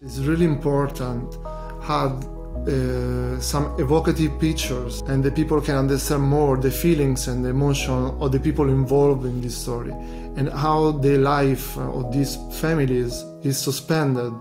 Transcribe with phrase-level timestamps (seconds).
[0.00, 1.36] It's really important
[1.82, 2.24] have
[2.66, 8.16] uh, some evocative pictures and the people can understand more the feelings and the emotion
[8.20, 9.92] of the people involved in this story
[10.36, 14.32] and how the life of these families is suspended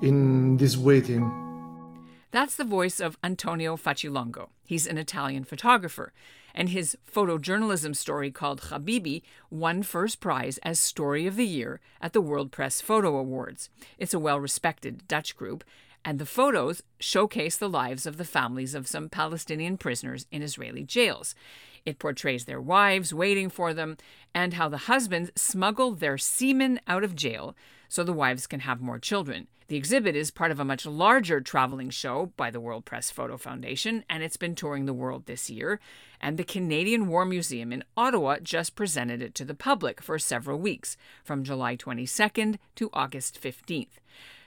[0.00, 1.39] in this waiting.
[2.32, 4.50] That's the voice of Antonio Faccilongo.
[4.64, 6.12] He's an Italian photographer,
[6.54, 12.12] and his photojournalism story called Habibi won first prize as Story of the Year at
[12.12, 13.68] the World Press Photo Awards.
[13.98, 15.64] It's a well respected Dutch group,
[16.04, 20.84] and the photos showcase the lives of the families of some Palestinian prisoners in Israeli
[20.84, 21.34] jails.
[21.84, 23.96] It portrays their wives waiting for them
[24.34, 27.56] and how the husbands smuggle their semen out of jail
[27.88, 29.48] so the wives can have more children.
[29.70, 33.36] The exhibit is part of a much larger traveling show by the World Press Photo
[33.36, 35.78] Foundation, and it's been touring the world this year.
[36.20, 40.58] And the Canadian War Museum in Ottawa just presented it to the public for several
[40.58, 44.00] weeks, from July 22nd to August 15th.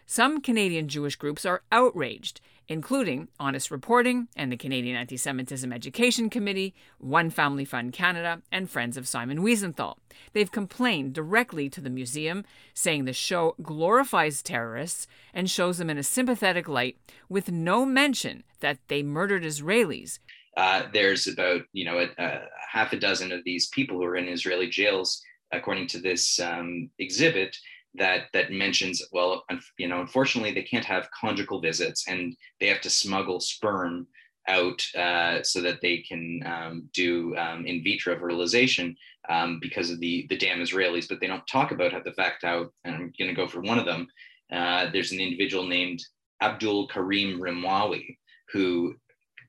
[0.06, 6.30] Some Canadian Jewish groups are outraged, including Honest Reporting and the Canadian Anti Semitism Education
[6.30, 9.98] Committee, One Family Fund Canada, and Friends of Simon Wiesenthal.
[10.34, 15.98] They've complained directly to the museum, saying the show glorifies terrorists and shows them in
[15.98, 16.98] a sympathetic light,
[17.30, 20.20] with no mention that they murdered Israelis.
[20.56, 22.42] Uh, there's about you know a, a
[22.72, 26.90] half a dozen of these people who are in Israeli jails, according to this um,
[27.00, 27.58] exhibit,
[27.96, 29.44] that that mentions well
[29.78, 34.08] you know unfortunately they can't have conjugal visits and they have to smuggle sperm
[34.48, 38.96] out uh, so that they can um, do um, in vitro fertilization
[39.30, 42.44] um, because of the the damn Israelis, but they don't talk about how the fact
[42.44, 44.08] how and I'm going to go for one of them.
[44.52, 46.04] Uh, there's an individual named
[46.42, 48.18] Abdul Karim Rimwawi
[48.52, 48.96] who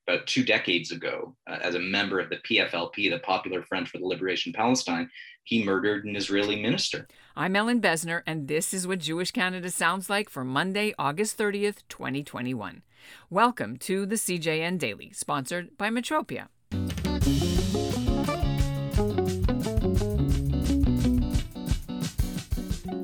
[0.06, 3.98] about two decades ago, uh, as a member of the PFLP, the Popular Front for
[3.98, 5.10] the Liberation of Palestine,
[5.44, 7.09] he murdered an Israeli minister.
[7.37, 11.78] I'm Ellin Bessner, and this is what Jewish Canada sounds like for Monday, August 30th,
[11.88, 12.82] 2021.
[13.31, 16.48] Welcome to the CJN Daily, sponsored by Metropia.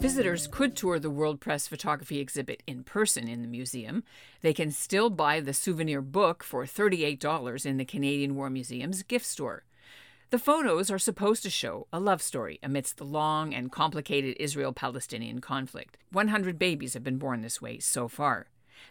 [0.00, 4.03] Visitors could tour the World Press photography exhibit in person in the museum.
[4.41, 9.27] They can still buy the souvenir book for $38 in the Canadian War Museum's gift
[9.27, 9.65] store.
[10.31, 14.72] The photos are supposed to show a love story amidst the long and complicated Israel
[14.72, 15.99] Palestinian conflict.
[16.12, 18.47] 100 babies have been born this way so far.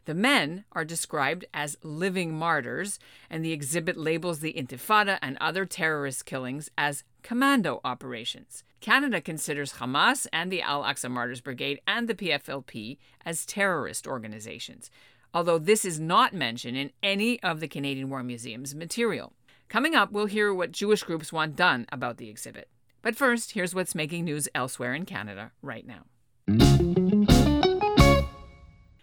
[0.06, 3.00] The men are described as living martyrs,
[3.32, 8.64] and the exhibit labels the Intifada and other terrorist killings as commando operations.
[8.82, 14.90] Canada considers Hamas and the Al Aqsa Martyrs Brigade and the PFLP as terrorist organizations,
[15.34, 19.34] although this is not mentioned in any of the Canadian War Museum's material.
[19.68, 22.70] Coming up, we'll hear what Jewish groups want done about the exhibit.
[23.02, 26.06] But first, here's what's making news elsewhere in Canada right now.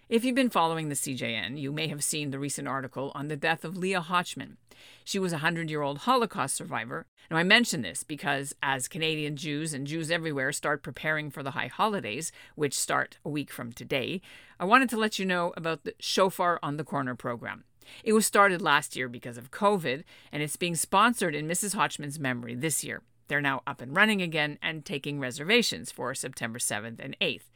[0.09, 3.35] If you've been following the CJN, you may have seen the recent article on the
[3.35, 4.55] death of Leah Hochman.
[5.03, 7.05] She was a 100 year old Holocaust survivor.
[7.29, 11.51] Now, I mention this because as Canadian Jews and Jews everywhere start preparing for the
[11.51, 14.21] high holidays, which start a week from today,
[14.61, 17.65] I wanted to let you know about the Shofar on the Corner program.
[18.01, 21.75] It was started last year because of COVID, and it's being sponsored in Mrs.
[21.75, 23.01] Hochman's memory this year.
[23.27, 27.49] They're now up and running again and taking reservations for September 7th and 8th.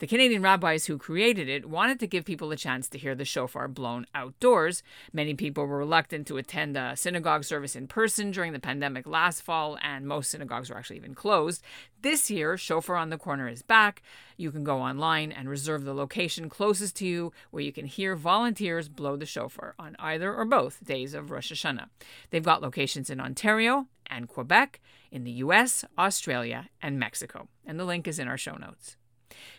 [0.00, 3.24] The Canadian rabbis who created it wanted to give people a chance to hear the
[3.24, 4.82] shofar blown outdoors.
[5.12, 9.42] Many people were reluctant to attend a synagogue service in person during the pandemic last
[9.42, 11.62] fall, and most synagogues were actually even closed.
[12.02, 14.02] This year, Shofar on the Corner is back.
[14.36, 18.16] You can go online and reserve the location closest to you where you can hear
[18.16, 21.88] volunteers blow the shofar on either or both days of Rosh Hashanah.
[22.30, 24.80] They've got locations in Ontario and Quebec,
[25.12, 27.46] in the US, Australia, and Mexico.
[27.64, 28.96] And the link is in our show notes.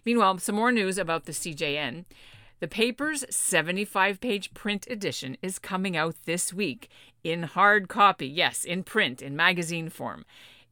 [0.06, 2.06] Meanwhile, some more news about the CJN.
[2.60, 6.90] The paper's 75 page print edition is coming out this week
[7.24, 8.28] in hard copy.
[8.28, 10.26] Yes, in print, in magazine form.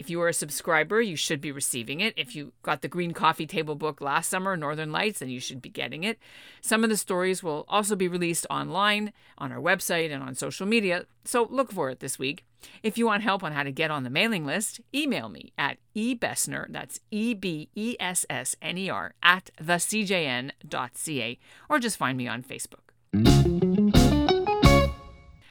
[0.04, 2.14] If you are a subscriber, you should be receiving it.
[2.18, 5.62] If you got the Green Coffee Table book last summer, Northern Lights, then you should
[5.62, 6.20] be getting it.
[6.60, 10.68] Some of the stories will also be released online on our website and on social
[10.68, 12.44] media, so look for it this week.
[12.84, 15.78] If you want help on how to get on the mailing list, email me at
[15.96, 21.40] ebessner, that's E B E S S N E R, at thecjn.ca,
[21.70, 22.92] or just find me on Facebook.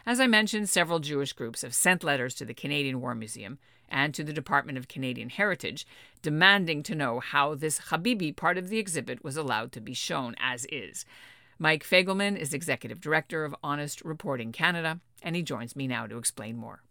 [0.05, 3.59] As I mentioned, several Jewish groups have sent letters to the Canadian War Museum
[3.93, 5.87] and to the Department of Canadian Heritage
[6.23, 10.35] demanding to know how this Habibi part of the exhibit was allowed to be shown
[10.41, 11.05] as is.
[11.59, 16.19] Mike Fegelman is Executive Director of Honest Reporting Canada, and he joins me now to
[16.19, 16.83] explain more.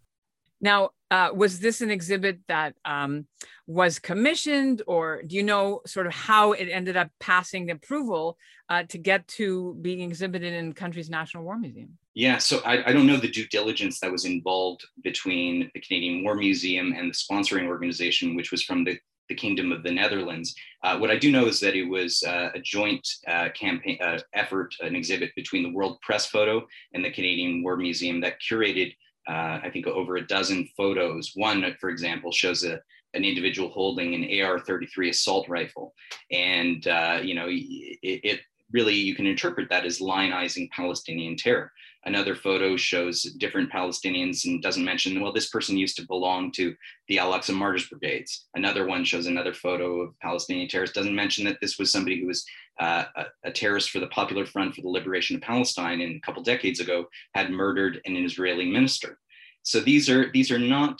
[0.61, 3.27] Now, uh, was this an exhibit that um,
[3.67, 8.37] was commissioned, or do you know sort of how it ended up passing the approval
[8.69, 11.97] uh, to get to being exhibited in the country's National War Museum?
[12.13, 16.23] Yeah, so I, I, don't know the due diligence that was involved between the Canadian
[16.23, 18.97] War Museum and the sponsoring organization, which was from the,
[19.29, 20.53] the Kingdom of the Netherlands.
[20.83, 24.19] Uh, what I do know is that it was uh, a joint uh, campaign uh,
[24.33, 28.93] effort, an exhibit between the World Press Photo and the Canadian War Museum that curated
[29.27, 31.31] uh, I think, over a dozen photos.
[31.35, 32.81] One, for example, shows a,
[33.13, 35.93] an individual holding an AR-33 assault rifle,
[36.31, 38.39] and uh, you know, it, it,
[38.71, 41.71] really you can interpret that as lionizing Palestinian terror.
[42.05, 46.73] Another photo shows different Palestinians and doesn't mention, well, this person used to belong to
[47.07, 48.47] the Al Aqsa Martyrs Brigades.
[48.55, 52.27] Another one shows another photo of Palestinian terrorists, doesn't mention that this was somebody who
[52.27, 52.43] was
[52.81, 56.19] uh, a, a, terrorist for the Popular Front for the Liberation of Palestine and a
[56.21, 57.05] couple decades ago
[57.35, 59.19] had murdered an Israeli minister.
[59.61, 60.99] So these are these are not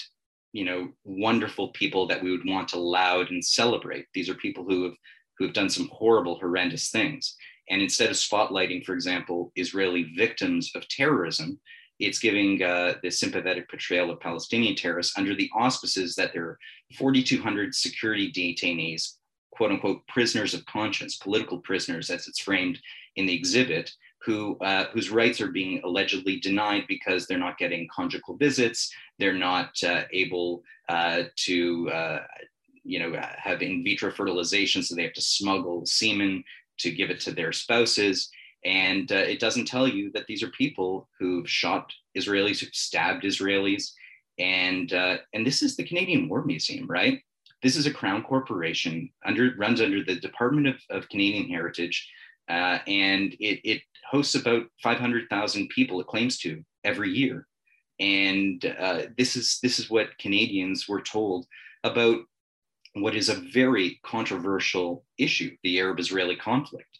[0.54, 4.06] you know wonderful people that we would want to laud and celebrate.
[4.14, 4.94] These are people who have
[5.40, 7.36] who have done some horrible, horrendous things.
[7.68, 11.60] And instead of spotlighting, for example, Israeli victims of terrorism,
[12.00, 16.60] it's giving uh, the sympathetic portrayal of Palestinian terrorists under the auspices that there are
[16.98, 19.14] 4,200 security detainees
[19.62, 22.80] quote unquote prisoners of conscience, political prisoners, as it's framed
[23.16, 23.92] in the exhibit,
[24.26, 29.36] who uh, whose rights are being allegedly denied because they're not getting conjugal visits, they're
[29.36, 32.24] not uh, able uh, to uh,
[32.84, 36.44] you know have in vitro fertilization, so they have to smuggle semen
[36.80, 38.32] to give it to their spouses.
[38.66, 43.26] And uh, it doesn't tell you that these are people who've shot Israelis, who've stabbed
[43.26, 43.92] Israelis,
[44.40, 47.22] and uh, and this is the Canadian War Museum, right?
[47.62, 52.10] This is a crown corporation under runs under the Department of, of Canadian Heritage,
[52.50, 56.02] uh, and it, it hosts about 500,000 people.
[56.02, 57.48] It claims to every year,
[58.00, 61.46] and uh, this is this is what Canadians were told
[61.84, 62.22] about
[62.94, 67.00] what is a very controversial issue, the Arab-Israeli conflict,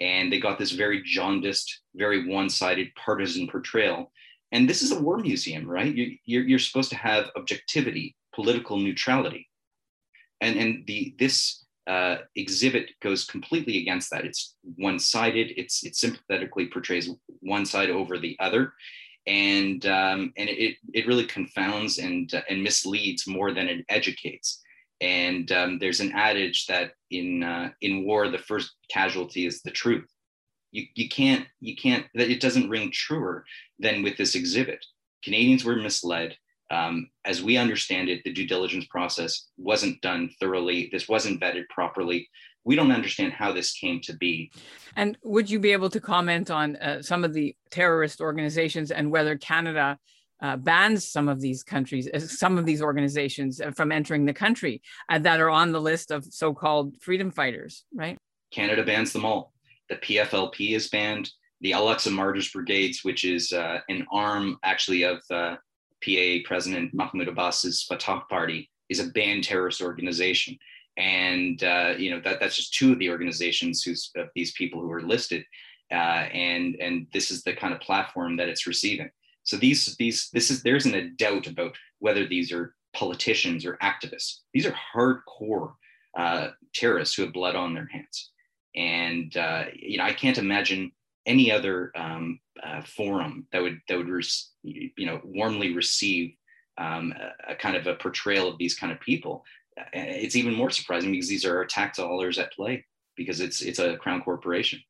[0.00, 4.12] and they got this very jaundiced, very one-sided partisan portrayal.
[4.52, 5.94] And this is a war museum, right?
[5.94, 9.49] You, you're, you're supposed to have objectivity, political neutrality
[10.40, 14.24] and and the this uh, exhibit goes completely against that.
[14.24, 15.52] It's one-sided.
[15.56, 17.10] It's it sympathetically portrays
[17.40, 18.72] one side over the other,
[19.26, 24.62] and um, and it it really confounds and uh, and misleads more than it educates.
[25.00, 29.70] And um, there's an adage that in uh, in war, the first casualty is the
[29.70, 30.08] truth.
[30.72, 33.44] You you can't you can't that it doesn't ring truer
[33.78, 34.84] than with this exhibit.
[35.24, 36.36] Canadians were misled
[36.70, 40.88] um, as we understand it, the due diligence process wasn't done thoroughly.
[40.92, 42.28] This wasn't vetted properly.
[42.64, 44.52] We don't understand how this came to be.
[44.96, 49.10] And would you be able to comment on uh, some of the terrorist organizations and
[49.10, 49.98] whether Canada
[50.42, 54.32] uh, bans some of these countries, uh, some of these organizations uh, from entering the
[54.32, 58.16] country uh, that are on the list of so called freedom fighters, right?
[58.50, 59.52] Canada bans them all.
[59.88, 61.30] The PFLP is banned.
[61.60, 65.20] The Al Aqsa Martyrs Brigades, which is uh, an arm actually of
[66.04, 70.58] PA President Mahmoud Abbas's Fatah Party is a banned terrorist organization.
[70.96, 74.80] And uh, you know that that's just two of the organizations who's of these people
[74.80, 75.44] who are listed,
[75.90, 79.08] uh, and and this is the kind of platform that it's receiving.
[79.44, 83.78] So these these this is there isn't a doubt about whether these are politicians or
[83.78, 84.40] activists.
[84.52, 85.74] These are hardcore
[86.18, 88.32] uh, terrorists who have blood on their hands,
[88.74, 90.92] and uh, you know I can't imagine
[91.26, 94.08] any other um, uh, forum that would that would
[94.62, 96.34] you know warmly receive
[96.78, 97.12] um,
[97.48, 99.44] a, a, kind of a portrayal of these kind of people.
[99.92, 102.84] It's even more surprising because these are tax dollars at play
[103.16, 104.80] because it's it's a crown corporation,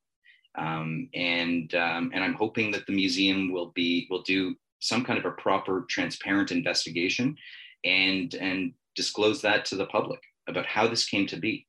[0.57, 5.19] um, and um, and I'm hoping that the museum will be will do some kind
[5.19, 7.37] of a proper, transparent investigation,
[7.85, 11.67] and and disclose that to the public about how this came to be.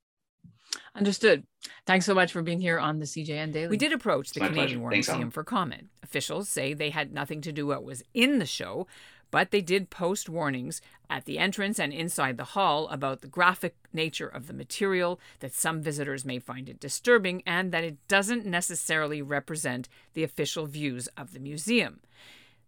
[0.96, 1.46] Understood.
[1.86, 3.70] Thanks so much for being here on the CJN Daily.
[3.70, 4.80] We did approach the Canadian pleasure.
[4.80, 5.32] War Thanks, Museum Alan.
[5.32, 5.90] for comment.
[6.04, 8.88] Officials say they had nothing to do with what was in the show,
[9.32, 13.76] but they did post warnings at the entrance and inside the hall about the graphic
[13.94, 18.46] nature of the material, that some visitors may find it disturbing, and that it doesn't
[18.46, 22.02] necessarily represent the official views of the museum.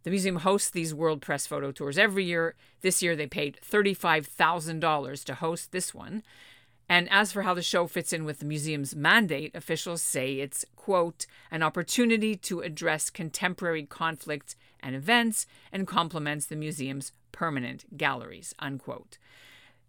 [0.04, 2.56] The museum hosts these World Press photo tours every year.
[2.82, 6.24] This year they paid $35,000 to host this one.
[6.90, 10.66] And as for how the show fits in with the museum's mandate, officials say it's,
[10.76, 18.54] quote, an opportunity to address contemporary conflicts and events and complements the museum's permanent galleries,
[18.60, 19.18] unquote.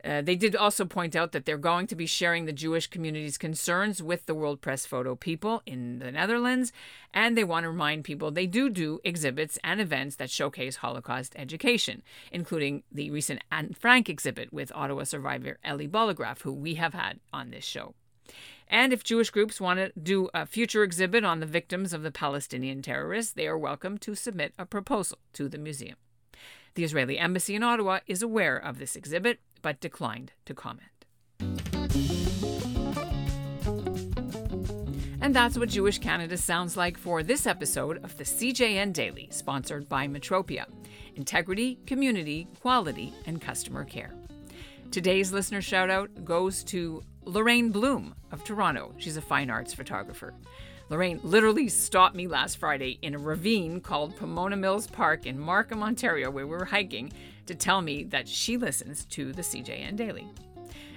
[0.04, 3.38] Uh, they did also point out that they're going to be sharing the Jewish community's
[3.38, 6.72] concerns with the World Press Photo people in the Netherlands,
[7.14, 11.32] and they want to remind people they do do exhibits and events that showcase Holocaust
[11.36, 16.92] education, including the recent Anne Frank exhibit with Ottawa survivor Ellie Bollegraf, who we have
[16.92, 17.94] had on this show.
[18.68, 22.10] And if Jewish groups want to do a future exhibit on the victims of the
[22.10, 25.96] Palestinian terrorists, they are welcome to submit a proposal to the museum.
[26.74, 31.06] The Israeli embassy in Ottawa is aware of this exhibit but declined to comment.
[35.22, 39.88] And that's what Jewish Canada sounds like for this episode of the CJN Daily, sponsored
[39.88, 40.66] by Metropia
[41.16, 44.12] Integrity, Community, Quality, and Customer Care.
[44.90, 48.92] Today's listener shout out goes to Lorraine Bloom of Toronto.
[48.98, 50.34] She's a fine arts photographer.
[50.90, 55.82] Lorraine literally stopped me last Friday in a ravine called Pomona Mills Park in Markham,
[55.82, 57.12] Ontario, where we were hiking,
[57.46, 60.26] to tell me that she listens to the CJN Daily.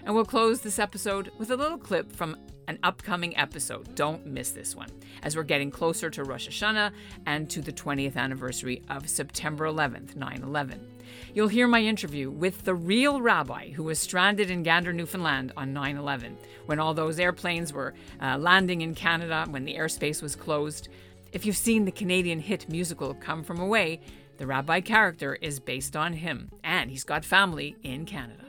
[0.03, 3.96] And we'll close this episode with a little clip from an upcoming episode.
[3.96, 4.89] Don't miss this one,
[5.24, 6.91] as we're getting closer to Rosh Hashanah
[7.25, 10.96] and to the 20th anniversary of September 11th, 9 11.
[11.33, 15.73] You'll hear my interview with the real rabbi who was stranded in Gander, Newfoundland on
[15.73, 20.35] 9 11, when all those airplanes were uh, landing in Canada, when the airspace was
[20.35, 20.89] closed.
[21.31, 23.99] If you've seen the Canadian hit musical Come From Away,
[24.37, 28.45] the rabbi character is based on him, and he's got family in Canada.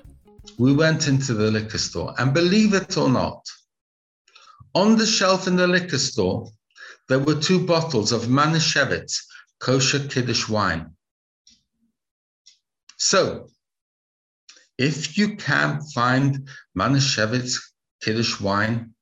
[0.59, 3.45] We went into the liquor store, and believe it or not,
[4.75, 6.51] on the shelf in the liquor store,
[7.09, 9.25] there were two bottles of Manischewitz
[9.61, 10.95] kosher Kiddush wine.
[12.99, 13.49] So,
[14.77, 17.59] if you can find Manischewitz
[18.03, 18.95] Kiddush wine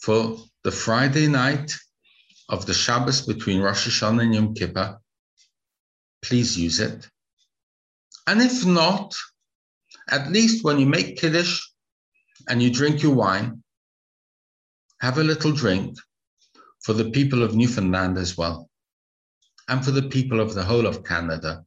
[0.00, 1.76] for the Friday night
[2.48, 4.98] of the Shabbos between Rosh Hashanah and Yom Kippur,
[6.22, 7.06] please use it.
[8.26, 9.14] And if not,
[10.10, 11.60] at least when you make Kiddush
[12.48, 13.62] and you drink your wine,
[15.02, 15.96] have a little drink
[16.82, 18.70] for the people of Newfoundland as well,
[19.68, 21.64] and for the people of the whole of Canada